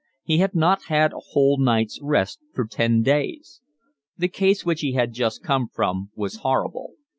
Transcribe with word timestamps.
He 0.23 0.39
had 0.39 0.55
not 0.55 0.85
had 0.85 1.13
a 1.13 1.19
whole 1.19 1.59
night's 1.59 1.99
rest 2.01 2.39
for 2.55 2.65
ten 2.65 3.03
days. 3.03 3.61
The 4.17 4.29
case 4.29 4.65
which 4.65 4.81
he 4.81 4.93
had 4.93 5.13
just 5.13 5.43
come 5.43 5.67
from 5.67 6.09
was 6.15 6.37
horrible. 6.37 6.93